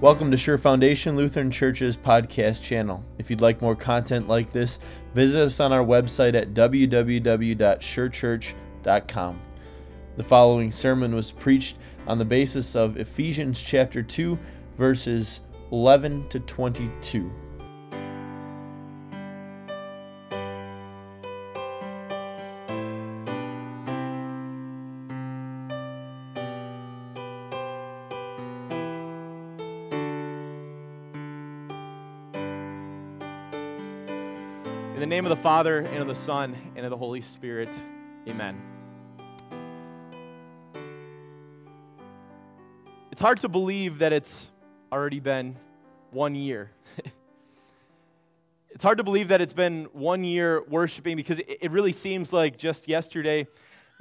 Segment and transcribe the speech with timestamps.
[0.00, 3.04] Welcome to Sure Foundation Lutheran Church's podcast channel.
[3.18, 4.78] If you'd like more content like this,
[5.12, 9.40] visit us on our website at www.surechurch.com.
[10.16, 14.38] The following sermon was preached on the basis of Ephesians chapter 2,
[14.76, 15.40] verses
[15.72, 17.32] 11 to 22.
[34.98, 37.72] In the name of the Father, and of the Son, and of the Holy Spirit,
[38.26, 38.60] amen.
[43.12, 44.50] It's hard to believe that it's
[44.90, 45.54] already been
[46.10, 46.72] one year.
[48.70, 52.58] it's hard to believe that it's been one year worshiping because it, really seems like
[52.58, 53.46] just yesterday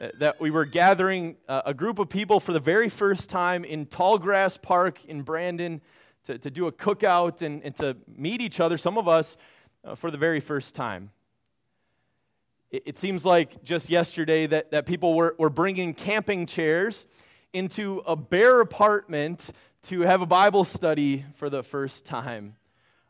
[0.01, 3.63] uh, that we were gathering uh, a group of people for the very first time
[3.63, 5.79] in Tallgrass Park in Brandon
[6.25, 8.79] to, to do a cookout and, and to meet each other.
[8.79, 9.37] Some of us
[9.83, 11.11] uh, for the very first time.
[12.71, 17.07] It, it, seems like just yesterday that, that people were, were bringing camping chairs
[17.53, 19.51] into a bare apartment
[19.83, 22.55] to have a Bible study for the first time.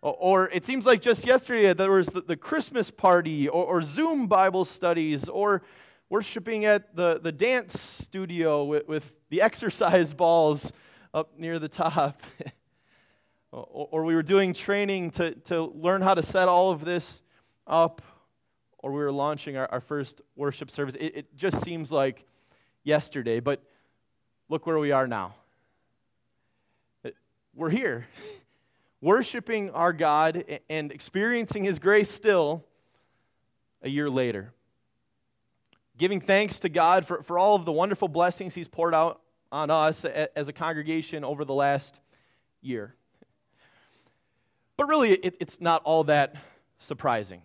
[0.02, 3.82] Or, or it seems like just yesterday there was the, the Christmas party or, or,
[3.82, 5.64] Zoom Bible studies or
[6.10, 10.72] worshiping at the, the dance studio with, with the exercise balls
[11.14, 12.22] up near the top.
[13.62, 17.22] or we were doing training to, to learn how to set all of this
[17.66, 18.02] up,
[18.80, 20.96] or we were launching our, our first worship service.
[21.00, 22.26] It, it just seems like
[22.84, 23.62] yesterday, but
[24.50, 25.36] look where we are now.
[27.56, 28.08] We're here,
[29.02, 32.64] worshiping our God and experiencing His grace still
[33.82, 34.54] a year later.
[35.98, 39.72] Giving thanks to God for, for all of the wonderful blessings He's poured out on
[39.72, 42.00] us as a congregation over the last
[42.62, 42.94] year.
[44.78, 46.36] But really, it, it's not all that
[46.80, 47.42] surprising.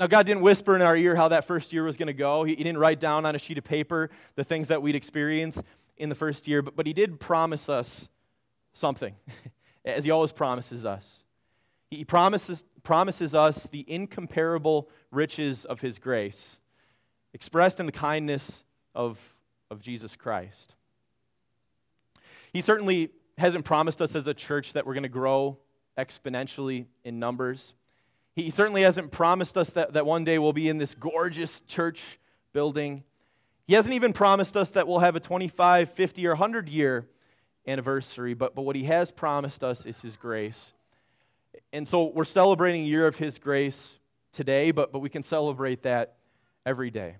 [0.00, 2.42] Now, God didn't whisper in our ear how that first year was going to go.
[2.44, 5.62] He, he, didn't write down on a sheet of paper the things that we'd experience
[5.96, 8.08] in the first year, but, but He did promise us
[8.72, 9.14] something,
[9.84, 11.22] as He always promises us.
[11.90, 16.58] He promises, promises us the incomparable riches of His grace,
[17.32, 18.64] expressed in the kindness
[18.94, 19.18] of,
[19.70, 20.74] of Jesus Christ.
[22.52, 25.58] He certainly hasn't promised us as a church that we're going to grow
[25.98, 27.74] exponentially in numbers.
[28.34, 32.18] He certainly hasn't promised us that, that one day we'll be in this gorgeous church
[32.52, 33.02] building.
[33.66, 37.08] He hasn't even promised us that we'll have a 25, 50, or 100 year
[37.66, 40.72] anniversary, but, but what he has promised us is his grace.
[41.72, 43.98] And so we're celebrating a year of his grace
[44.32, 46.16] today, but, but we can celebrate that
[46.64, 47.16] every day.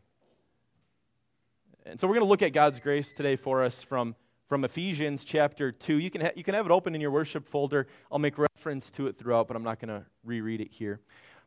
[1.87, 4.15] And so we're going to look at God's grace today for us from
[4.51, 5.99] from Ephesians chapter 2.
[5.99, 7.87] You can, ha- you can have it open in your worship folder.
[8.11, 10.99] I'll make reference to it throughout, but I'm not going to reread it here.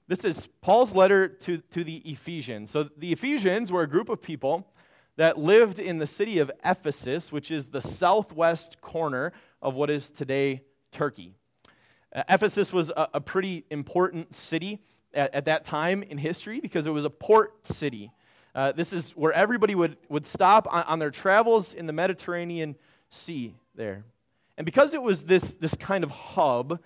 [0.08, 2.72] This is Paul's letter to, to the Ephesians.
[2.72, 4.72] So, the Ephesians were a group of people
[5.18, 10.09] that lived in the city of Ephesus, which is the southwest corner of what is
[10.09, 11.35] today Turkey.
[12.16, 14.81] Uh, Ephesus was a, a, pretty important city
[15.14, 18.14] at, at, that time in history because it was a port city.
[18.56, 22.75] Uh, this is where everybody would, would stop on, on their travels in the Mediterranean
[23.13, 24.03] sea there.
[24.57, 26.79] And because it was this, this kind of hub,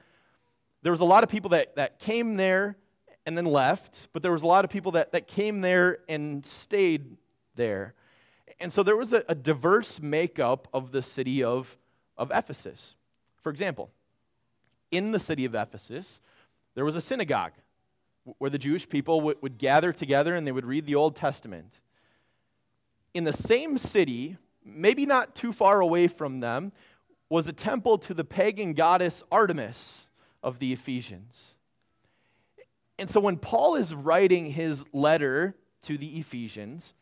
[0.84, 2.78] there was a lot of people that, that came there
[3.26, 6.46] and then left, but there was a lot of people that, that came there and
[6.46, 7.18] stayed
[7.56, 7.94] there.
[8.60, 11.78] And so there was a, a diverse makeup of the city of,
[12.18, 12.96] of Ephesus.
[13.42, 13.92] For example,
[14.92, 16.22] in the city of Ephesus,
[16.76, 17.54] there was a synagogue
[18.38, 21.80] where the Jewish people would, would gather together and they would read the Old Testament.
[23.14, 24.38] In the same city
[24.68, 26.72] maybe not too far away from them,
[27.30, 30.06] was a temple to the pagan goddess Artemis
[30.44, 31.56] of the Ephesians.
[33.00, 36.94] And so when Paul is writing his letter to the Ephesians,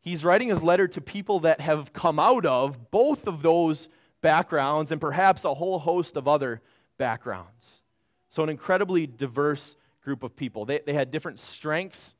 [0.00, 3.88] he's writing his letter to people that have come out of both of those
[4.20, 6.60] backgrounds and perhaps a whole host of other
[6.98, 7.82] backgrounds.
[8.28, 10.64] So, an incredibly diverse group of people.
[10.64, 12.14] They, they had different strengths,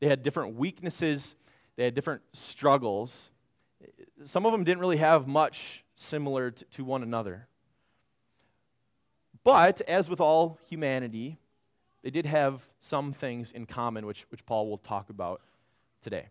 [0.00, 1.36] they had different weaknesses,
[1.76, 3.30] they had different struggles
[4.24, 7.48] some of them didn't really have much similar to, to one another.
[9.44, 11.38] But, as with all humanity,
[12.02, 15.40] they did have some things in common, which, which Paul will talk about
[16.00, 16.28] today.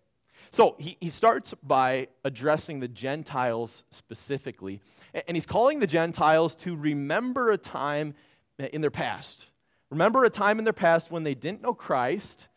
[0.50, 4.82] So he, he starts by addressing the Gentiles specifically,
[5.28, 8.16] and he's calling the Gentiles to remember a time
[8.58, 9.48] in their past.
[9.90, 12.48] Remember a time in their past when they didn't know Christ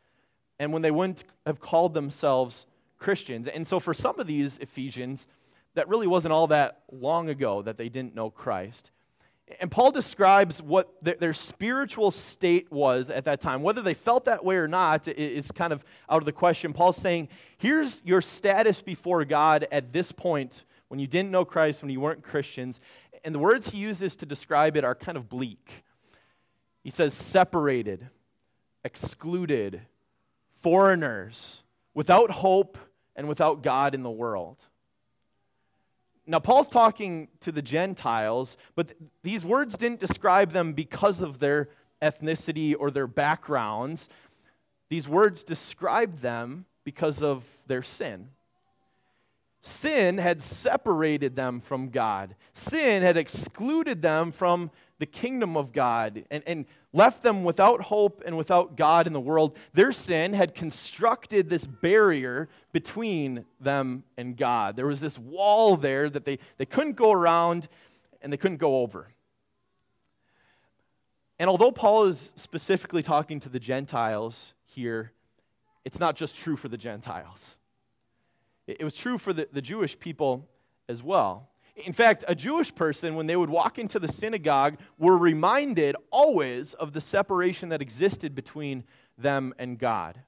[0.58, 2.66] and when they wouldn't have called themselves
[3.04, 3.48] Christians.
[3.48, 5.28] And so, for some of these Ephesians,
[5.74, 8.90] that really wasn't all that long ago that they didn't know Christ.
[9.60, 13.62] And Paul describes what their, spiritual state was at that time.
[13.62, 16.72] Whether they felt that way or not is kind of out of the question.
[16.72, 17.28] Paul's saying,
[17.58, 22.00] here's your status before God at this point when you didn't know Christ, when you
[22.00, 22.80] weren't Christians.
[23.22, 25.84] And the words he uses to describe it are kind of bleak.
[26.82, 28.08] He says, separated,
[28.82, 29.82] excluded,
[30.54, 31.62] foreigners,
[31.92, 32.78] without hope,
[33.16, 34.64] and without God in the world.
[36.26, 41.38] Now, Paul's talking to the Gentiles, but th- these words didn't describe them because of
[41.38, 41.68] their
[42.00, 44.08] ethnicity or their backgrounds.
[44.88, 48.28] These words described them because of their sin.
[49.60, 54.70] Sin had separated them from God, sin had excluded them from
[55.04, 56.64] the kingdom of God and, and
[56.94, 59.54] left them without hope and without God in the world.
[59.74, 64.76] Their sin had constructed this barrier between them and God.
[64.76, 67.68] There was this wall there that they, they couldn't go around
[68.22, 69.08] and they couldn't go over.
[71.38, 75.12] And although Paul is specifically talking to the Gentiles here,
[75.84, 77.56] it's not just true for the Gentiles.
[78.66, 80.48] It was true for the, the Jewish people
[80.88, 81.50] as well.
[81.76, 86.74] In fact, a Jewish person, when they would walk into the synagogue, were reminded always
[86.74, 88.84] of the separation that existed between
[89.18, 90.20] them and God.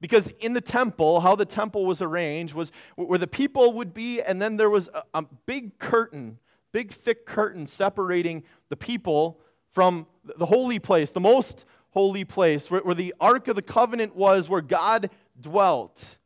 [0.00, 4.22] Because in the temple, how the temple was arranged was where the people would be,
[4.22, 6.38] and then there was a, a big curtain,
[6.72, 9.40] big thick curtain separating the people
[9.70, 10.06] from
[10.38, 14.48] the holy place, the most holy place, where, where the Ark of the Covenant was,
[14.48, 16.18] where God dwelt.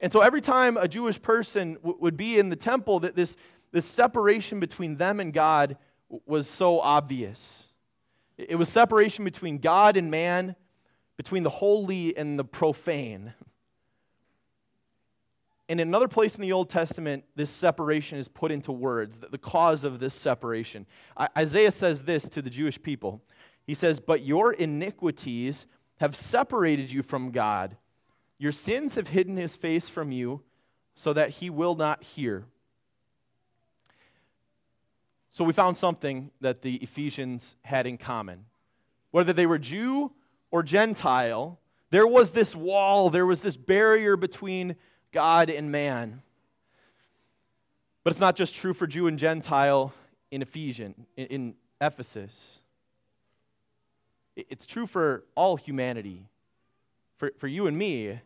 [0.00, 3.36] And so every time a Jewish person w- would be in the temple, that this,
[3.72, 5.76] this separation between them and God
[6.26, 7.68] was so obvious.
[8.36, 10.56] It was separation between God and man,
[11.16, 13.32] between the holy and the profane.
[15.68, 19.38] And in another place in the Old Testament, this separation is put into words, the
[19.38, 20.86] cause of this separation.
[21.36, 23.22] Isaiah says this to the Jewish people
[23.66, 25.66] He says, But your iniquities
[25.96, 27.76] have separated you from God.
[28.38, 30.42] Your sins have hidden his face from you
[30.94, 32.44] so that he will not hear.
[35.32, 38.44] So we found something that the Ephesians had in common.
[39.12, 40.12] Whether they were Jew
[40.50, 41.58] or Gentile,
[41.88, 44.76] there was this wall, there was this barrier between
[45.10, 46.20] God and man.
[48.04, 49.94] But it's not just true for Jew and Gentile
[50.30, 52.60] in Ephesian, in, Ephesus.
[54.36, 56.28] It's true for all humanity,
[57.16, 58.20] for, for you and me.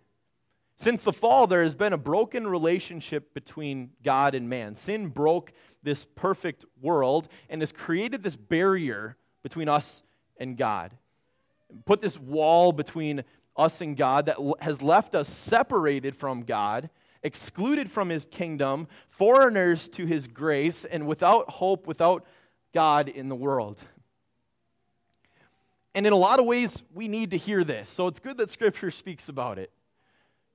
[0.77, 4.75] Since the fall, there has been a broken relationship between God and man.
[4.75, 5.53] Sin broke
[5.83, 10.03] this perfect world and has created this barrier between us
[10.37, 10.93] and God.
[11.87, 13.25] Put this wall between
[13.57, 16.91] us and God that has left us separated from God,
[17.23, 22.27] excluded from his kingdom, foreigners to his grace, and without hope, without
[22.75, 23.83] God in the world.
[25.95, 27.89] And in a lot of ways, we need to hear this.
[27.89, 29.73] So it's good that Scripture speaks about it.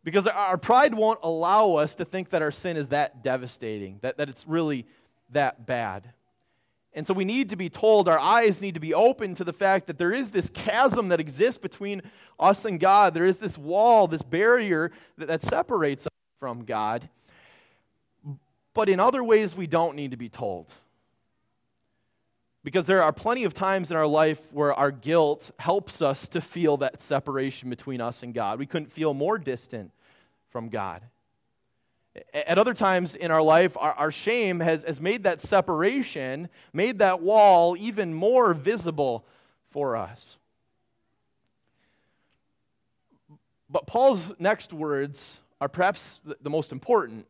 [0.03, 4.17] Because our pride won't allow us to think that our sin is that devastating, that,
[4.17, 4.87] that it's really
[5.29, 6.11] that bad.
[6.93, 9.53] And so we need to be told, our eyes need to be open to the
[9.53, 12.01] fact that there is this chasm that exists between
[12.39, 13.13] us and God.
[13.13, 17.07] There is this wall, this barrier that, that separates us from God.
[18.73, 20.73] But in other ways, we don't need to be told.
[22.63, 26.41] Because there are plenty of times in our life where our guilt helps us to
[26.41, 28.59] feel that separation between us and God.
[28.59, 29.91] We couldn't feel more distant
[30.49, 31.01] from God.
[32.33, 36.99] At other times in our life, our, our shame has, has made that separation, made
[36.99, 39.25] that wall even more visible
[39.71, 40.37] for us.
[43.69, 47.25] But Paul's next words are perhaps the, the most important.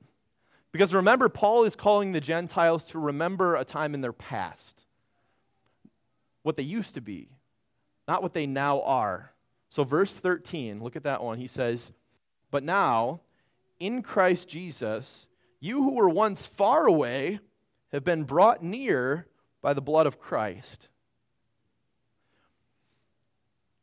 [0.72, 4.88] Because remember, Paul is calling the Gentiles to remember a time in their past
[6.44, 7.30] what they used to be,
[8.08, 9.32] not what they now are.
[9.70, 11.38] So, verse 13, look at that one.
[11.38, 11.94] He says,
[12.50, 13.22] But now,
[13.80, 15.28] in Christ Jesus,
[15.60, 17.40] you who were once far away
[17.92, 19.28] have been brought near
[19.62, 20.90] by the blood of Christ.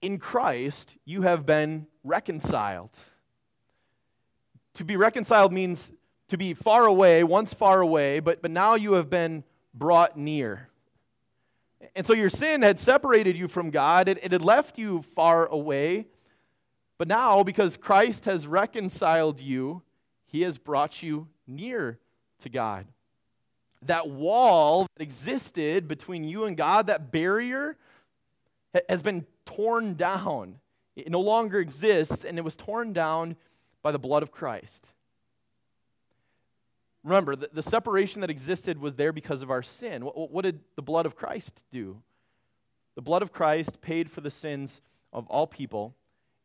[0.00, 2.90] In Christ, you have been reconciled.
[4.74, 5.92] To be reconciled means
[6.28, 9.42] to be far away, once far away, but, but now you have been
[9.74, 10.67] brought near.
[11.94, 15.46] And so your sin had separated you from God, it, it had left you far
[15.46, 16.06] away.
[16.98, 19.82] But now, because Christ has reconciled you,
[20.26, 21.98] he has brought you near
[22.40, 22.86] to God.
[23.82, 27.76] That wall that existed between you and God, that barrier,
[28.88, 30.56] has been torn down.
[30.96, 33.36] It no longer exists, and it was torn down
[33.82, 34.88] by the blood of Christ.
[37.08, 40.04] Remember, the, the separation that existed was there because of our sin.
[40.04, 42.02] What, what did the blood of Christ do?
[42.96, 45.96] The blood of Christ paid for the sins of all people.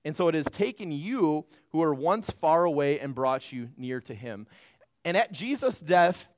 [0.05, 3.99] And so it has taken you who were once far away and brought you near
[4.01, 4.47] to him.
[5.03, 6.29] And at Jesus' death,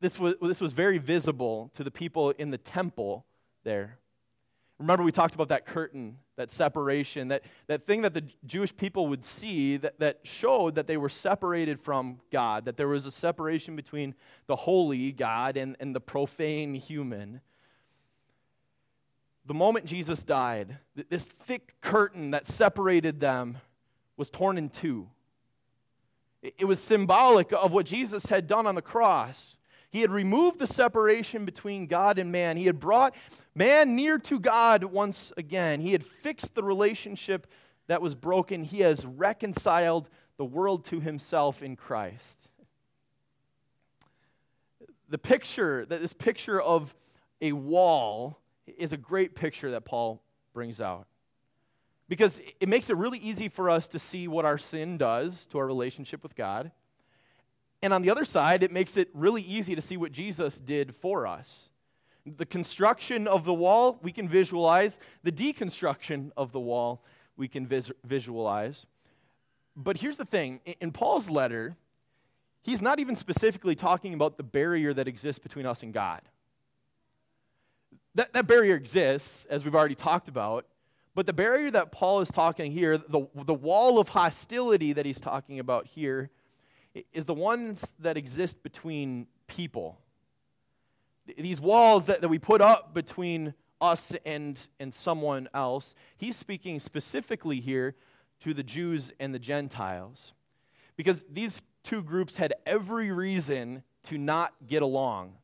[0.00, 3.26] this was, this was very visible to the people in the temple
[3.64, 3.98] there.
[4.78, 9.08] Remember, we talked about that curtain, that separation, that, that thing that the Jewish people
[9.08, 13.10] would see that, that showed that they were separated from God, that there was a
[13.10, 14.14] separation between
[14.46, 17.42] the holy God and, and the profane human.
[19.44, 20.78] The moment Jesus died,
[21.10, 23.58] this thick curtain that separated them
[24.16, 25.10] was torn in two.
[26.42, 29.56] It was symbolic of what Jesus had done on the cross.
[29.90, 32.56] He had removed the separation between God and man.
[32.56, 33.14] He had brought
[33.54, 35.80] man near to God once again.
[35.80, 37.48] He had fixed the relationship
[37.88, 38.62] that was broken.
[38.62, 42.48] He has reconciled the world to himself in Christ.
[45.08, 46.94] The picture, that this picture of
[47.40, 50.22] a wall, is a great picture that Paul
[50.54, 51.08] brings out.
[52.08, 55.58] Because it makes it really easy for us to see what our sin does to
[55.58, 56.70] our relationship with God.
[57.82, 60.94] And on the other side, it makes it really easy to see what Jesus did
[60.94, 61.70] for us.
[62.26, 64.98] The construction of the wall, we can visualize.
[65.22, 67.02] The deconstruction of the wall,
[67.36, 68.86] we can vis- visualize.
[69.74, 71.76] But here's the thing in Paul's letter,
[72.62, 76.20] he's not even specifically talking about the barrier that exists between us and God.
[78.14, 80.66] That, that barrier exists, as we've already talked about,
[81.14, 85.20] but the barrier that Paul is talking here, the, the wall of hostility that he's
[85.20, 86.30] talking about here,
[87.12, 89.98] is the ones that exist between people.
[91.38, 95.94] These walls that, that we put up between us and, and someone else.
[96.16, 97.94] He's speaking specifically here
[98.40, 100.32] to the Jews and the Gentiles.
[100.96, 105.34] Because these two groups had every reason to not get along.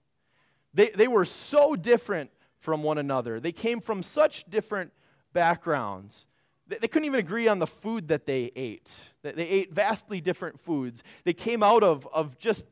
[0.75, 4.93] They, they were so different from one another, they came from such different
[5.33, 6.27] backgrounds.
[6.69, 8.99] They couldn't even agree on the food that they ate.
[9.23, 11.05] They ate vastly different foods.
[11.25, 12.67] They came out of, of just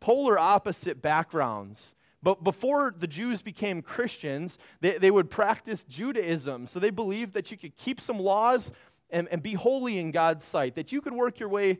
[0.00, 1.94] polar opposite backgrounds.
[2.22, 6.66] But before the Jews became Christians, they, they would practice Judaism.
[6.66, 8.72] So they believed that you could keep some laws
[9.10, 11.78] and, and be holy in God's sight, that you could work your way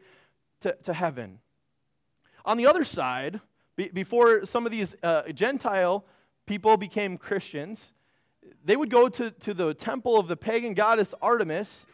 [0.60, 1.38] to, to heaven.
[2.44, 3.40] On the other side,
[3.76, 6.04] be, before some of these uh, Gentile
[6.46, 7.92] people became Christians,
[8.64, 11.86] they would go to, to the temple of the pagan goddess Artemis,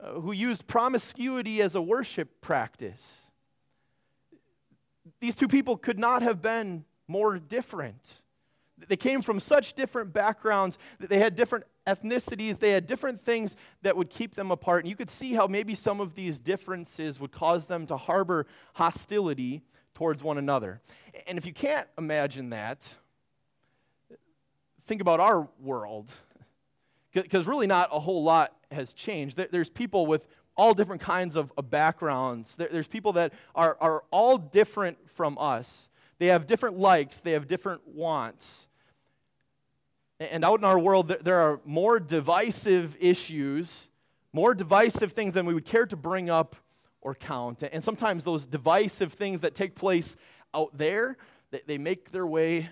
[0.00, 3.30] uh, who used promiscuity as a worship practice.
[5.20, 8.22] These two people could not have been more different.
[8.88, 13.56] They came from such different backgrounds that they had different ethnicities, they had different things
[13.82, 14.82] that would keep them apart.
[14.82, 18.46] And you could see how maybe some of these differences would cause them to harbor
[18.74, 19.62] hostility
[19.94, 20.82] towards one another.
[21.26, 22.96] And if you can't imagine that,
[24.86, 26.08] think about our world,
[27.12, 29.36] because really not a whole lot has changed.
[29.36, 32.56] There's people with all different kinds of, backgrounds.
[32.56, 35.88] There's people that are, are all different from us.
[36.18, 38.68] They have different likes, they have different wants.
[40.18, 43.88] And out in our world, there are more divisive issues,
[44.32, 46.56] more divisive things than we would care to bring up
[47.02, 47.62] or count.
[47.70, 50.16] And sometimes those divisive things that take place
[50.54, 51.18] out there,
[51.66, 52.70] they make their way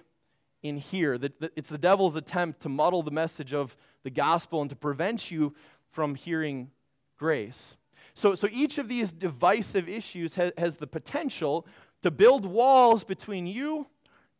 [0.64, 1.16] in here.
[1.54, 5.54] It's the devil's attempt to muddle the message of the gospel and to prevent you
[5.90, 6.70] from hearing
[7.18, 7.76] grace.
[8.14, 11.66] So, so each of these divisive issues has, has the potential
[12.02, 13.86] to build walls between you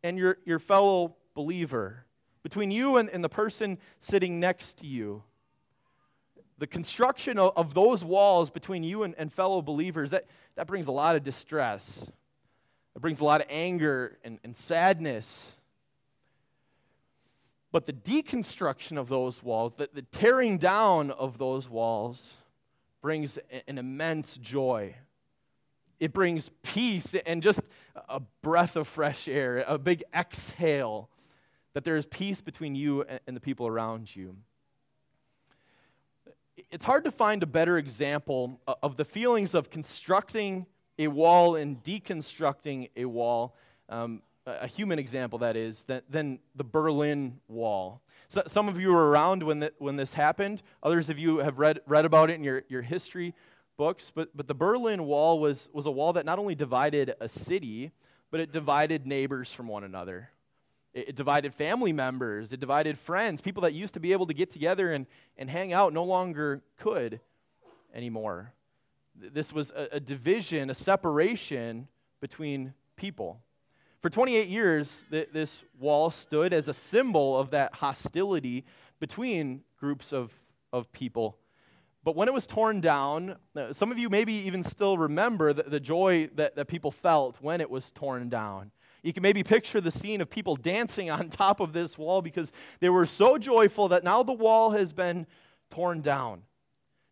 [0.03, 2.05] and your, your fellow believer,
[2.41, 5.21] between you and, and the person sitting next to you.
[6.57, 10.87] The construction of, of those walls between you and, and fellow believers, that, that brings
[10.87, 12.09] a lot of distress.
[12.95, 15.51] It brings a lot of anger and, and sadness.
[17.75, 22.37] But the deconstruction of those walls, the, the tearing down of those walls,
[23.01, 24.95] brings an immense joy.
[25.99, 27.63] It brings peace and just
[28.07, 31.09] a breath of fresh air, a big exhale
[31.73, 34.37] that there is peace between you and the people around you.
[36.71, 40.65] It's hard to find a better example of the feelings of constructing
[40.97, 43.53] a wall and deconstructing a wall
[43.89, 48.01] um, a human example that is, than, the Berlin Wall.
[48.27, 50.61] So, some of you were around when, the, when this happened.
[50.83, 53.33] Others of you have read, read about it in your, your history
[53.77, 54.11] books.
[54.13, 57.91] But, but the Berlin Wall was, was a wall that not only divided a city,
[58.31, 60.29] but it divided neighbors from one another.
[60.93, 62.51] It, it divided family members.
[62.51, 63.41] It divided friends.
[63.41, 65.05] People that used to be able to get together and,
[65.37, 67.19] and hang out no longer could
[67.93, 68.53] anymore.
[69.15, 71.87] This was a, a division, a separation
[72.21, 73.39] between people.
[74.05, 78.63] For 28 years, th- this wall stood as a symbol of that hostility
[78.99, 80.31] between groups of,
[80.71, 81.39] of people.
[82.03, 85.63] But when it was torn down, uh, some of you maybe even still remember the,
[85.63, 88.69] the joy that, that people felt when it was torn down.
[89.01, 92.51] You can maybe picture the scene of people dancing on top of this wall because
[92.81, 95.25] they were so joyful that now the wall has been
[95.71, 96.43] torn down.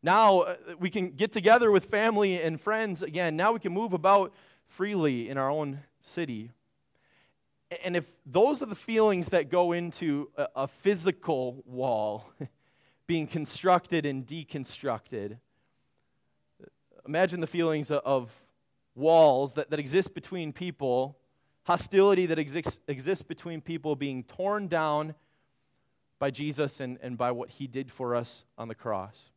[0.03, 3.35] Now uh, we can get together with family and friends again.
[3.35, 4.31] Now we can move about
[4.67, 6.51] freely in our own city.
[7.83, 12.29] And if those are the feelings that go into a, physical wall
[13.07, 15.37] being constructed and deconstructed,
[17.05, 18.31] imagine the feelings of
[18.95, 21.17] walls that, that exist between people,
[21.63, 25.15] hostility that exists, exists between people being torn down
[26.19, 29.32] by Jesus and, and by what he did for us on the cross.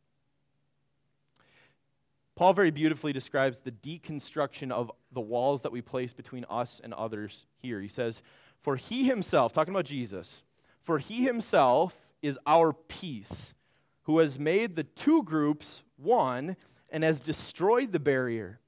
[2.37, 6.93] Paul very beautifully describes the deconstruction of the walls that we place between us and
[6.93, 7.81] others here.
[7.81, 8.21] He says,
[8.61, 10.43] For he himself, talking about Jesus,
[10.83, 13.55] for he himself is our peace,
[14.03, 16.57] who has made the two groups one
[16.91, 18.59] and has destroyed the barrier,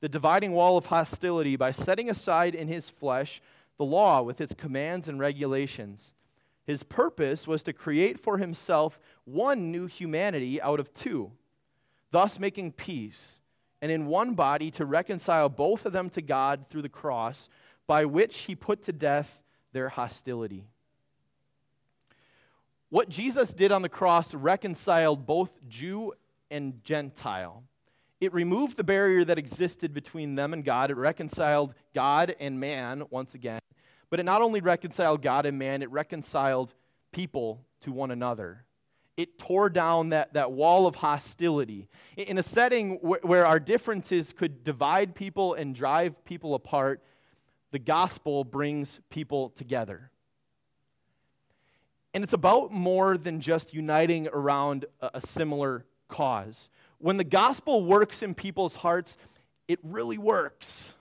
[0.00, 3.42] the dividing wall of hostility, by setting aside in his flesh
[3.76, 6.14] the law with its commands and regulations.
[6.64, 11.32] His purpose was to create for himself one new humanity out of two
[12.10, 13.40] thus making peace,
[13.82, 17.48] and in one body to reconcile both of them to God through the cross,
[17.86, 19.40] by which he put to death
[19.72, 20.64] their hostility.
[22.88, 26.12] What Jesus did on the cross reconciled both Jew
[26.50, 27.64] and Gentile.
[28.20, 30.90] It removed the barrier that existed between them and God.
[30.90, 33.60] It reconciled God and man once again.
[34.08, 36.72] But it not only reconciled God and man, it reconciled
[37.12, 38.64] people to one another
[39.16, 41.88] it tore down that, that wall of hostility.
[42.16, 47.02] In a setting wh- where our differences could divide people and drive people apart,
[47.70, 50.10] the gospel brings people together.
[52.12, 56.70] And it's about more than just uniting around a, a similar cause.
[56.98, 59.16] When the gospel works in people's hearts,
[59.68, 60.94] it really works.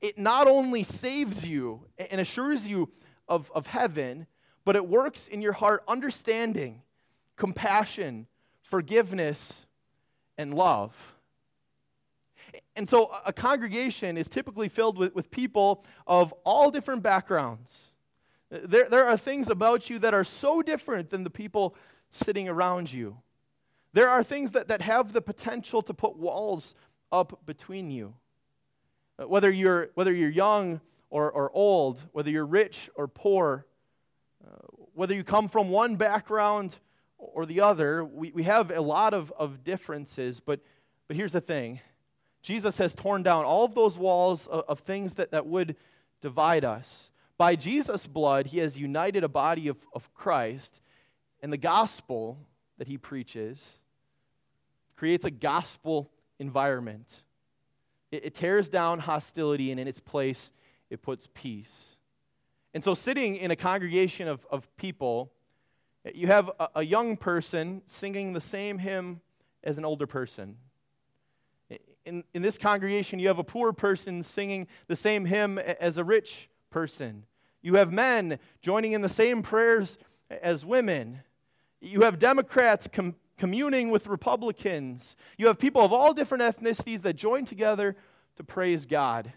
[0.00, 2.90] It not only saves you and assures you
[3.28, 4.26] of, of heaven,
[4.64, 6.82] but it works in your heart understanding
[7.36, 8.26] compassion,
[8.62, 9.66] forgiveness,
[10.38, 11.14] and love.
[12.74, 17.92] And so a congregation is typically filled with, with people of all different backgrounds.
[18.50, 21.74] There, there are things about you that are so different than the people
[22.10, 23.18] sitting around you.
[23.92, 26.74] There are things that, that have the potential to put walls
[27.10, 28.14] up between you.
[29.18, 33.64] Whether you're, whether you're young or, or old, whether you're rich or poor,
[34.46, 36.78] uh, whether you come from one background
[37.34, 38.04] or the other.
[38.04, 40.60] We, we have a lot of, of differences, but,
[41.08, 41.80] but here's the thing
[42.42, 45.76] Jesus has torn down all of those walls of, of things that, that would
[46.20, 47.10] divide us.
[47.38, 50.80] By Jesus' blood, he has united a body of, of Christ,
[51.42, 52.38] and the gospel
[52.78, 53.78] that he preaches
[54.96, 57.24] creates a gospel environment.
[58.10, 60.52] It, it tears down hostility, and in its place,
[60.88, 61.96] it puts peace.
[62.72, 65.32] And so, sitting in a congregation of, of people,
[66.14, 69.20] you have a, a young person singing the same hymn
[69.64, 70.56] as an older person.
[72.04, 76.04] In, in this congregation, you have a poor person singing the same hymn as a
[76.04, 77.24] rich person.
[77.62, 79.98] You have men joining in the same prayers
[80.30, 81.20] as women.
[81.80, 85.16] You have Democrats com- communing with Republicans.
[85.36, 87.96] You have people of all different ethnicities that join together
[88.36, 89.32] to praise God.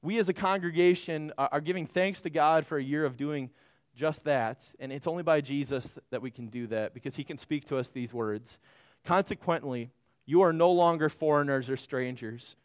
[0.00, 3.50] We as a congregation are giving thanks to God for a year of doing
[3.94, 4.62] just that.
[4.78, 7.78] And it's only by Jesus that we can do that because he can speak to
[7.78, 8.58] us these words.
[9.04, 9.90] Consequently,
[10.26, 12.56] you are no longer foreigners or strangers,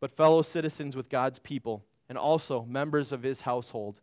[0.00, 4.00] but fellow citizens with God's people and also members of his household,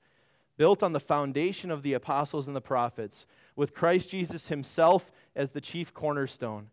[0.58, 5.52] built on the foundation of the apostles and the prophets, with Christ Jesus himself as
[5.52, 6.70] the chief cornerstone.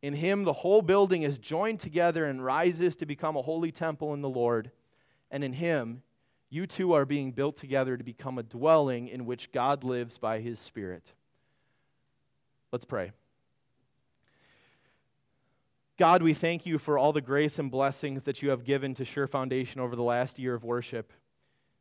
[0.00, 4.12] In him, the whole building is joined together and rises to become a holy temple
[4.14, 4.72] in the Lord.
[5.30, 6.02] And in him,
[6.52, 10.40] you too are being built together to become a dwelling in which God lives by
[10.40, 11.14] his Spirit.
[12.70, 13.12] Let's pray.
[15.96, 19.04] God, we thank you for all the grace and blessings that you have given to
[19.06, 21.14] Sure Foundation over the last year of worship.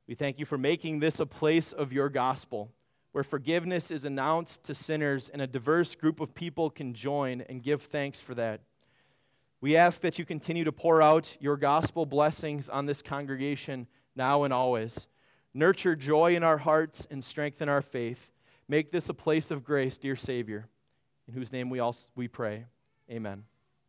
[0.07, 2.71] We thank you for making this a place of your gospel
[3.12, 7.62] where forgiveness is announced to sinners and a diverse group of people can join and
[7.62, 8.62] give thanks for that.
[9.60, 14.43] We ask that you continue to pour out your gospel blessings on this congregation now
[14.43, 15.08] and always.
[15.54, 18.30] Nurture joy in our hearts and strengthen our faith.
[18.67, 20.67] Make this a place of grace, dear Savior,
[21.28, 22.65] in whose name we all we pray.
[23.10, 23.43] Amen.